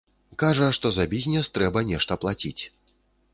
Кажа, 0.43 0.69
што 0.77 0.91
за 0.97 1.05
бізнес 1.11 1.51
трэба 1.59 1.85
нешта 1.91 2.19
плаціць. 2.25 2.57